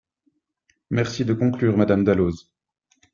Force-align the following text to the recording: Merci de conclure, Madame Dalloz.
Merci 0.89 1.25
de 1.25 1.33
conclure, 1.35 1.77
Madame 1.77 2.03
Dalloz. 2.03 2.51